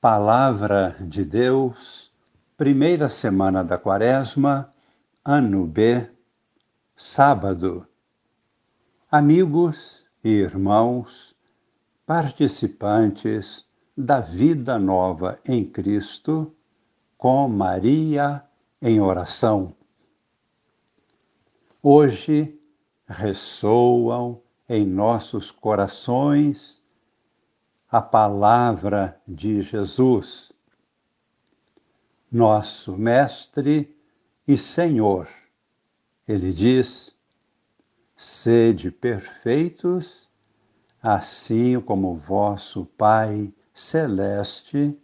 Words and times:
Palavra 0.00 0.96
de 1.00 1.24
Deus, 1.24 2.12
primeira 2.56 3.08
semana 3.08 3.64
da 3.64 3.76
Quaresma, 3.76 4.72
ano 5.24 5.66
B, 5.66 6.08
sábado. 6.94 7.84
Amigos 9.10 10.06
e 10.22 10.28
irmãos, 10.28 11.34
participantes 12.06 13.66
da 13.96 14.20
vida 14.20 14.78
nova 14.78 15.40
em 15.44 15.64
Cristo, 15.64 16.54
com 17.16 17.48
Maria 17.48 18.44
em 18.80 19.00
oração. 19.00 19.74
Hoje 21.82 22.56
ressoam 23.04 24.40
em 24.68 24.86
nossos 24.86 25.50
corações 25.50 26.77
a 27.90 28.02
palavra 28.02 29.18
de 29.26 29.62
Jesus, 29.62 30.52
nosso 32.30 32.96
Mestre 32.96 33.96
e 34.46 34.58
Senhor. 34.58 35.26
Ele 36.26 36.52
diz: 36.52 37.16
sede 38.14 38.90
perfeitos, 38.90 40.28
assim 41.02 41.80
como 41.80 42.16
vosso 42.16 42.84
Pai 42.84 43.52
Celeste 43.72 44.94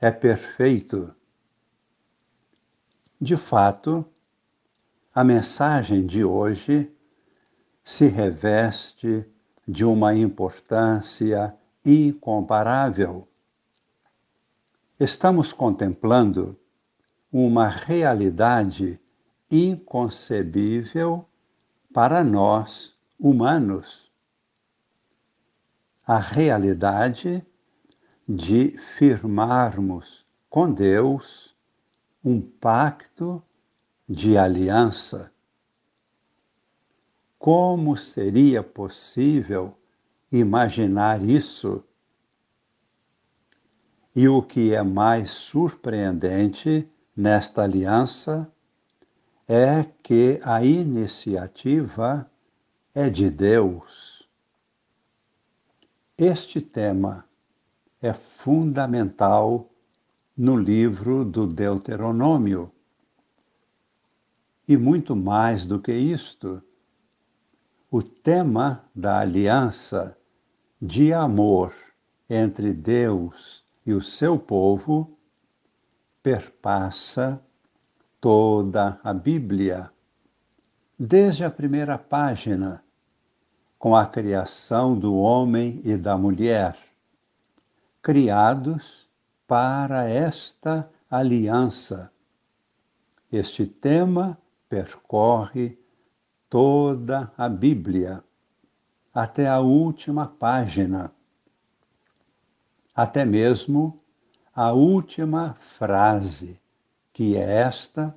é 0.00 0.10
perfeito. 0.10 1.14
De 3.18 3.36
fato, 3.36 4.04
a 5.14 5.24
mensagem 5.24 6.06
de 6.06 6.22
hoje 6.22 6.92
se 7.82 8.06
reveste 8.06 9.24
de 9.66 9.84
uma 9.84 10.14
importância 10.14 11.56
incomparável. 11.84 13.28
Estamos 14.98 15.52
contemplando 15.52 16.58
uma 17.32 17.68
realidade 17.68 19.00
inconcebível 19.50 21.24
para 21.92 22.24
nós 22.24 22.96
humanos. 23.18 24.10
A 26.06 26.18
realidade 26.18 27.46
de 28.28 28.76
firmarmos 28.78 30.26
com 30.50 30.72
Deus 30.72 31.56
um 32.24 32.40
pacto 32.40 33.42
de 34.08 34.36
aliança. 34.36 35.32
Como 37.38 37.96
seria 37.96 38.62
possível 38.62 39.77
imaginar 40.30 41.22
isso. 41.22 41.82
E 44.14 44.28
o 44.28 44.42
que 44.42 44.74
é 44.74 44.82
mais 44.82 45.30
surpreendente 45.30 46.88
nesta 47.16 47.62
aliança 47.62 48.50
é 49.46 49.84
que 50.02 50.40
a 50.42 50.62
iniciativa 50.64 52.30
é 52.94 53.08
de 53.08 53.30
Deus. 53.30 54.28
Este 56.16 56.60
tema 56.60 57.24
é 58.02 58.12
fundamental 58.12 59.70
no 60.36 60.56
livro 60.56 61.24
do 61.24 61.46
Deuteronômio. 61.46 62.70
E 64.66 64.76
muito 64.76 65.16
mais 65.16 65.64
do 65.64 65.80
que 65.80 65.92
isto, 65.92 66.62
o 67.90 68.02
tema 68.02 68.84
da 68.94 69.20
aliança 69.20 70.17
de 70.80 71.12
amor 71.12 71.74
entre 72.30 72.72
Deus 72.72 73.64
e 73.84 73.92
o 73.92 74.00
seu 74.00 74.38
povo 74.38 75.18
perpassa 76.22 77.40
toda 78.20 79.00
a 79.02 79.12
Bíblia, 79.12 79.90
desde 80.96 81.44
a 81.44 81.50
primeira 81.50 81.98
página, 81.98 82.84
com 83.76 83.96
a 83.96 84.06
criação 84.06 84.96
do 84.96 85.16
homem 85.16 85.80
e 85.84 85.96
da 85.96 86.16
mulher, 86.16 86.76
criados 88.00 89.08
para 89.46 90.08
esta 90.08 90.88
aliança. 91.10 92.12
Este 93.32 93.66
tema 93.66 94.38
percorre 94.68 95.76
toda 96.48 97.32
a 97.36 97.48
Bíblia 97.48 98.22
até 99.12 99.48
a 99.48 99.60
última 99.60 100.26
página, 100.26 101.12
até 102.94 103.24
mesmo 103.24 104.02
a 104.54 104.72
última 104.72 105.54
frase, 105.54 106.60
que 107.12 107.36
é 107.36 107.60
esta: 107.60 108.14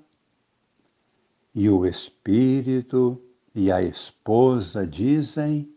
E 1.53 1.69
o 1.69 1.85
Espírito 1.85 3.21
e 3.53 3.71
a 3.71 3.81
esposa 3.81 4.87
dizem: 4.87 5.71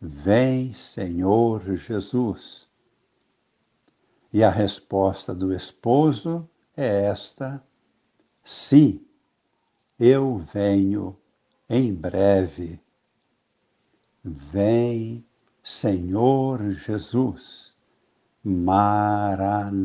Vem, 0.00 0.74
Senhor 0.74 1.74
Jesus. 1.76 2.68
E 4.32 4.42
a 4.44 4.50
resposta 4.50 5.34
do 5.34 5.52
esposo 5.52 6.48
é 6.76 7.04
esta: 7.04 7.62
Sim, 8.44 9.04
eu 9.98 10.38
venho 10.38 11.16
em 11.68 11.94
breve. 11.94 12.80
Vem, 14.30 15.24
Senhor 15.62 16.72
Jesus, 16.72 17.74
Maranata. 18.44 19.80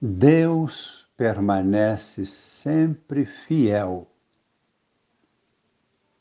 Deus 0.00 1.08
permanece 1.16 2.26
sempre 2.26 3.24
fiel. 3.24 4.10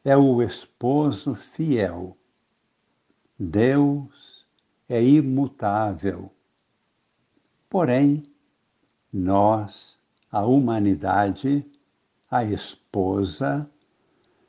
É 0.04 0.16
o 0.16 0.40
esposo 0.42 1.34
fiel. 1.36 2.16
Deus 3.40 4.46
é 4.88 5.04
imutável. 5.04 6.32
Porém, 7.70 8.32
nós, 9.12 9.98
a 10.32 10.46
humanidade, 10.46 11.66
a 12.30 12.44
esposa, 12.44 13.70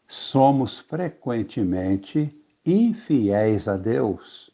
somos 0.09 0.79
frequentemente 0.79 2.35
infiéis 2.65 3.69
a 3.69 3.77
Deus. 3.77 4.51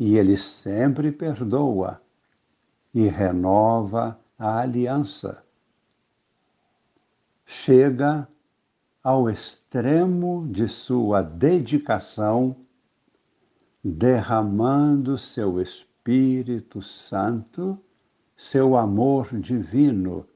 E 0.00 0.16
Ele 0.16 0.38
sempre 0.38 1.12
perdoa 1.12 2.00
e 2.94 3.06
renova 3.08 4.18
a 4.38 4.60
aliança. 4.60 5.44
Chega 7.44 8.26
ao 9.04 9.28
extremo 9.28 10.48
de 10.50 10.66
sua 10.66 11.20
dedicação, 11.22 12.56
derramando 13.84 15.18
seu 15.18 15.60
Espírito 15.60 16.80
Santo, 16.80 17.78
seu 18.36 18.76
amor 18.76 19.38
divino 19.38 20.26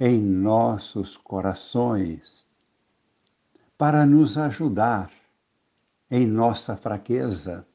em 0.00 0.18
nossos 0.18 1.16
corações, 1.18 2.44
para 3.76 4.06
nos 4.06 4.38
ajudar 4.38 5.12
em 6.10 6.26
nossa 6.26 6.74
fraqueza. 6.74 7.66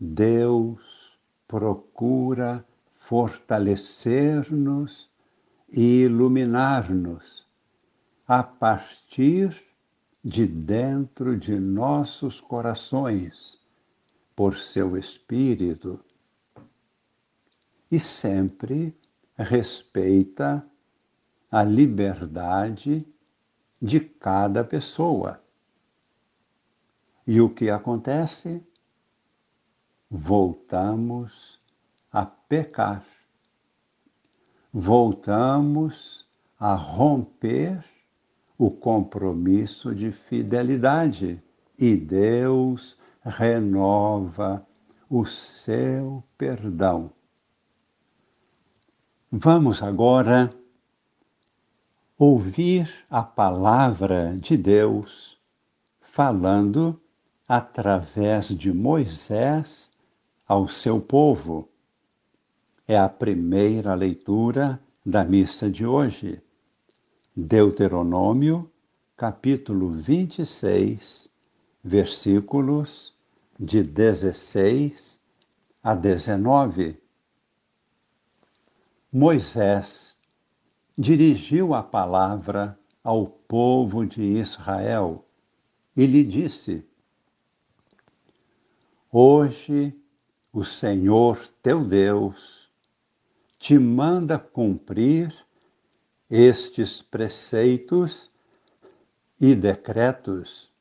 Deus 0.00 1.16
procura 1.46 2.66
fortalecer-nos 2.96 5.08
e 5.70 6.02
iluminar-nos 6.02 7.46
a 8.26 8.42
partir 8.42 9.64
de 10.24 10.46
dentro 10.46 11.36
de 11.36 11.60
nossos 11.60 12.40
corações, 12.40 13.60
por 14.34 14.58
seu 14.58 14.96
Espírito. 14.96 16.00
E 17.90 18.00
sempre 18.00 18.96
respeita 19.36 20.64
a 21.50 21.62
liberdade 21.62 23.06
de 23.80 24.00
cada 24.00 24.64
pessoa. 24.64 25.42
E 27.26 27.40
o 27.40 27.50
que 27.50 27.70
acontece? 27.70 28.62
Voltamos 30.10 31.60
a 32.10 32.26
pecar. 32.26 33.04
Voltamos 34.72 36.26
a 36.58 36.74
romper 36.74 37.84
o 38.56 38.70
compromisso 38.70 39.94
de 39.94 40.12
fidelidade 40.12 41.42
e 41.78 41.96
Deus 41.96 42.96
renova 43.24 44.66
o 45.08 45.24
seu 45.24 46.22
perdão. 46.38 47.10
Vamos 49.34 49.82
agora 49.82 50.52
ouvir 52.18 52.86
a 53.08 53.22
palavra 53.22 54.36
de 54.38 54.58
Deus 54.58 55.38
falando 56.02 57.00
através 57.48 58.48
de 58.48 58.70
Moisés 58.70 59.90
ao 60.46 60.68
seu 60.68 61.00
povo. 61.00 61.66
É 62.86 62.98
a 62.98 63.08
primeira 63.08 63.94
leitura 63.94 64.78
da 65.02 65.24
missa 65.24 65.70
de 65.70 65.86
hoje. 65.86 66.38
Deuteronômio, 67.34 68.70
capítulo 69.16 69.88
26, 69.92 71.30
versículos 71.82 73.14
de 73.58 73.82
16 73.82 75.18
a 75.82 75.94
19. 75.94 77.01
Moisés 79.14 80.16
dirigiu 80.96 81.74
a 81.74 81.82
palavra 81.82 82.78
ao 83.04 83.26
povo 83.26 84.06
de 84.06 84.22
Israel 84.22 85.22
e 85.94 86.06
lhe 86.06 86.24
disse: 86.24 86.82
Hoje 89.10 89.94
o 90.50 90.64
Senhor 90.64 91.46
teu 91.62 91.84
Deus 91.84 92.70
te 93.58 93.78
manda 93.78 94.38
cumprir 94.38 95.30
estes 96.30 97.02
preceitos 97.02 98.30
e 99.38 99.54
decretos, 99.54 100.72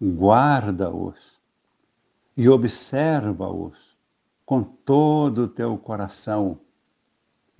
guarda-os 0.00 1.40
e 2.36 2.48
observa-os 2.48 3.96
com 4.46 4.62
todo 4.62 5.46
o 5.46 5.48
teu 5.48 5.76
coração 5.76 6.60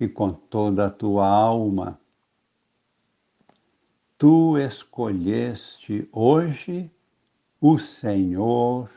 e 0.01 0.09
com 0.09 0.33
toda 0.33 0.87
a 0.87 0.89
tua 0.89 1.27
alma. 1.27 2.01
Tu 4.17 4.57
escolheste 4.57 6.09
hoje 6.11 6.89
o 7.59 7.77
Senhor 7.77 8.89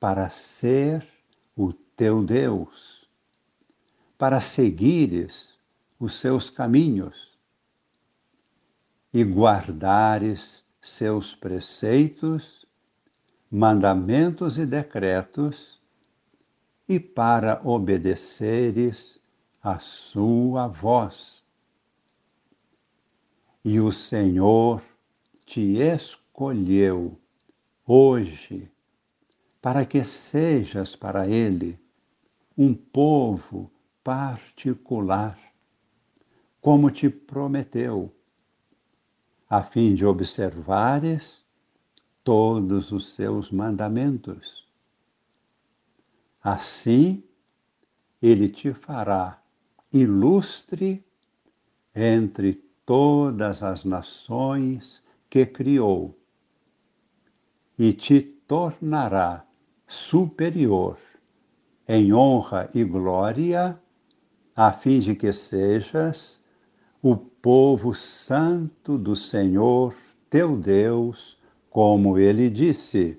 para 0.00 0.30
ser 0.30 1.06
o 1.54 1.70
teu 1.74 2.24
Deus, 2.24 3.06
para 4.16 4.40
seguires 4.40 5.54
os 6.00 6.14
seus 6.14 6.48
caminhos 6.48 7.38
e 9.12 9.22
guardares 9.22 10.64
seus 10.80 11.34
preceitos, 11.34 12.64
mandamentos 13.50 14.56
e 14.56 14.64
decretos, 14.64 15.78
e 16.88 16.98
para 16.98 17.60
obedeceres 17.62 19.17
a 19.68 19.78
sua 19.80 20.66
voz. 20.66 21.44
E 23.62 23.78
o 23.78 23.92
Senhor 23.92 24.82
te 25.44 25.76
escolheu 25.76 27.20
hoje 27.86 28.70
para 29.60 29.84
que 29.84 30.02
sejas 30.04 30.96
para 30.96 31.28
Ele 31.28 31.78
um 32.56 32.72
povo 32.72 33.70
particular, 34.02 35.38
como 36.62 36.90
te 36.90 37.10
prometeu, 37.10 38.10
a 39.50 39.62
fim 39.62 39.94
de 39.94 40.06
observares 40.06 41.44
todos 42.24 42.90
os 42.90 43.12
seus 43.12 43.50
mandamentos. 43.50 44.66
Assim, 46.42 47.22
Ele 48.22 48.48
te 48.48 48.72
fará 48.72 49.37
ilustre 49.92 51.04
entre 51.94 52.54
todas 52.84 53.62
as 53.62 53.84
nações 53.84 55.02
que 55.28 55.46
criou 55.46 56.18
e 57.78 57.92
te 57.92 58.20
tornará 58.20 59.44
superior 59.86 60.98
em 61.88 62.12
honra 62.12 62.68
e 62.74 62.84
glória, 62.84 63.80
a 64.54 64.70
fim 64.72 65.00
de 65.00 65.14
que 65.14 65.32
sejas 65.32 66.44
o 67.02 67.16
povo 67.16 67.94
santo 67.94 68.98
do 68.98 69.16
Senhor 69.16 69.96
teu 70.28 70.54
Deus, 70.56 71.38
como 71.70 72.18
ele 72.18 72.50
disse. 72.50 73.18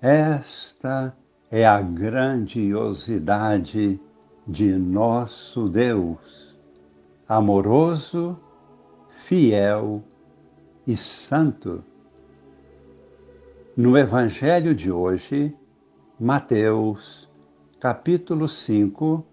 Esta 0.00 1.14
é 1.50 1.66
a 1.66 1.82
grandiosidade 1.82 4.00
de 4.46 4.76
nosso 4.76 5.70
Deus, 5.70 6.54
amoroso, 7.26 8.38
fiel 9.08 10.02
e 10.86 10.96
santo. 10.96 11.82
No 13.74 13.96
Evangelho 13.96 14.74
de 14.74 14.92
hoje, 14.92 15.56
Mateus, 16.20 17.28
capítulo 17.80 18.46
5, 18.46 19.24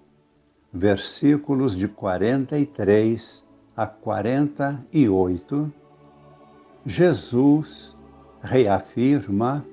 versículos 0.72 1.76
de 1.76 1.90
43 1.90 3.46
a 3.76 3.86
48, 3.86 5.74
Jesus 6.86 7.98
reafirma 8.42 9.66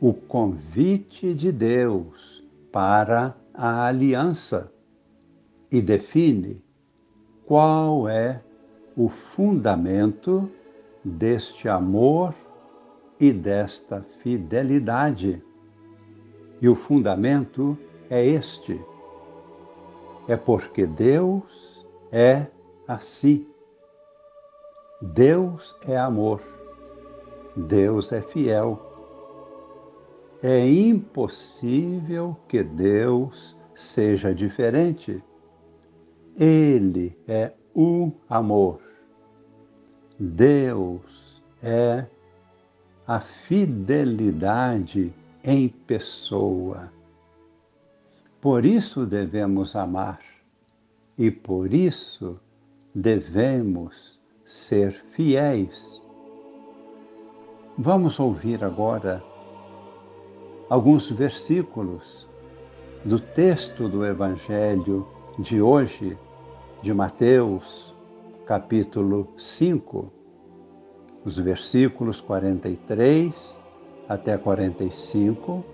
o 0.00 0.12
convite 0.12 1.32
de 1.32 1.52
Deus 1.52 2.42
para 2.72 3.36
a 3.54 3.86
aliança 3.86 4.71
e 5.72 5.80
define 5.80 6.62
qual 7.46 8.06
é 8.06 8.42
o 8.94 9.08
fundamento 9.08 10.50
deste 11.02 11.66
amor 11.66 12.34
e 13.18 13.32
desta 13.32 14.02
fidelidade. 14.02 15.42
E 16.60 16.68
o 16.68 16.74
fundamento 16.74 17.76
é 18.10 18.24
este: 18.24 18.78
é 20.28 20.36
porque 20.36 20.86
Deus 20.86 21.86
é 22.12 22.46
assim. 22.86 23.46
Deus 25.00 25.74
é 25.88 25.96
amor. 25.96 26.40
Deus 27.56 28.12
é 28.12 28.20
fiel. 28.20 28.78
É 30.42 30.66
impossível 30.66 32.36
que 32.46 32.62
Deus 32.62 33.56
seja 33.74 34.34
diferente. 34.34 35.22
Ele 36.38 37.16
é 37.26 37.52
o 37.74 38.12
amor. 38.28 38.80
Deus 40.18 41.42
é 41.62 42.06
a 43.06 43.20
fidelidade 43.20 45.12
em 45.44 45.68
pessoa. 45.68 46.92
Por 48.40 48.64
isso 48.64 49.04
devemos 49.06 49.76
amar 49.76 50.20
e 51.18 51.30
por 51.30 51.72
isso 51.72 52.40
devemos 52.94 54.20
ser 54.44 54.92
fiéis. 54.92 56.00
Vamos 57.76 58.18
ouvir 58.20 58.62
agora 58.62 59.22
alguns 60.68 61.10
versículos 61.10 62.26
do 63.04 63.18
texto 63.18 63.88
do 63.88 64.04
Evangelho 64.04 65.06
de 65.38 65.62
hoje, 65.62 66.18
de 66.82 66.92
Mateus, 66.92 67.94
capítulo 68.46 69.28
5 69.36 70.12
os 71.24 71.38
versículos 71.38 72.20
43 72.20 73.60
até 74.08 74.36
45, 74.36 75.64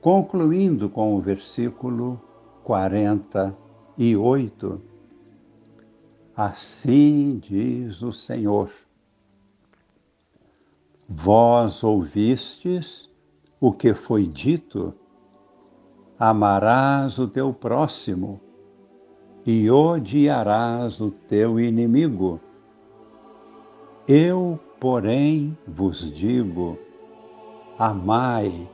concluindo 0.00 0.88
com 0.88 1.14
o 1.14 1.20
versículo 1.20 2.18
48. 2.64 4.80
Assim 6.34 7.38
diz 7.38 8.00
o 8.00 8.10
Senhor: 8.10 8.70
Vós 11.06 11.84
ouvistes 11.84 13.10
o 13.60 13.70
que 13.72 13.92
foi 13.92 14.26
dito, 14.26 14.94
amarás 16.24 17.18
o 17.18 17.26
teu 17.26 17.52
próximo 17.52 18.40
e 19.44 19.68
odiarás 19.68 21.00
o 21.00 21.10
teu 21.10 21.58
inimigo. 21.58 22.40
Eu, 24.06 24.56
porém, 24.78 25.58
vos 25.66 26.14
digo: 26.14 26.78
amai 27.76 28.70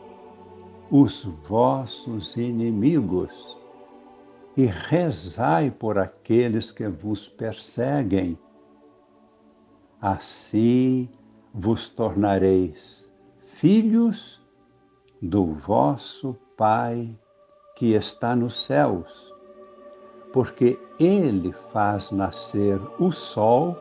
os 0.91 1.25
vossos 1.49 2.37
inimigos 2.37 3.33
e 4.55 4.67
rezai 4.67 5.71
por 5.71 5.97
aqueles 5.97 6.71
que 6.71 6.87
vos 6.87 7.31
perseguem. 7.31 8.39
Assim 10.03 11.09
vos 11.55 11.89
tornareis 11.89 13.11
filhos 13.39 14.39
do 15.23 15.47
vosso 15.47 16.37
Pai 16.55 17.17
que 17.79 17.93
está 17.95 18.35
nos 18.35 18.65
céus, 18.65 19.33
porque 20.33 20.77
ele 20.99 21.53
faz 21.73 22.11
nascer 22.11 22.81
o 22.99 23.13
sol 23.13 23.77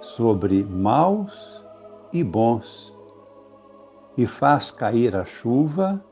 sobre 0.00 0.64
maus 0.64 1.62
e 2.10 2.24
bons, 2.24 2.90
e 4.16 4.26
faz 4.26 4.70
cair 4.70 5.14
a 5.14 5.26
chuva 5.26 6.02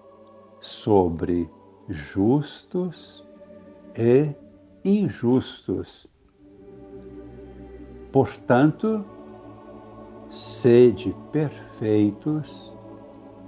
sobre 0.61 1.51
justos 1.89 3.27
e 3.97 4.35
injustos. 4.85 6.07
Portanto, 8.13 9.03
sede 10.29 11.17
perfeitos, 11.33 12.71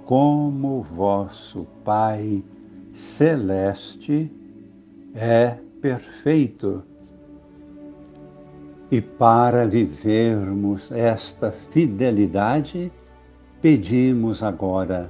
como 0.05 0.81
vosso 0.81 1.67
Pai 1.85 2.43
Celeste 2.93 4.31
é 5.15 5.57
perfeito. 5.81 6.83
E 8.91 9.01
para 9.01 9.65
vivermos 9.65 10.91
esta 10.91 11.51
fidelidade, 11.51 12.91
pedimos 13.63 14.43
agora 14.43 15.09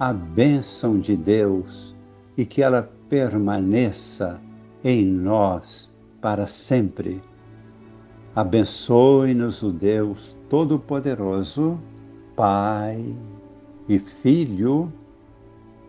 a 0.00 0.10
bênção 0.10 0.98
de 0.98 1.14
Deus 1.14 1.94
e 2.34 2.46
que 2.46 2.62
ela 2.62 2.90
permaneça 3.10 4.40
em 4.82 5.04
nós 5.04 5.90
para 6.22 6.46
sempre. 6.46 7.20
Abençoe-nos 8.34 9.62
o 9.62 9.70
Deus 9.70 10.34
Todo-Poderoso, 10.48 11.78
Pai 12.34 13.04
e 13.86 13.98
Filho 13.98 14.90